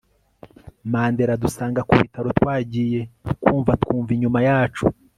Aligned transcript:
Mandela 0.91 1.31
adusanga 1.37 1.81
kubitaro 1.89 2.29
twagiye 2.37 2.99
kumva 3.43 3.71
twumva 3.81 4.09
inyuma 4.15 4.39
yacu 4.49 4.83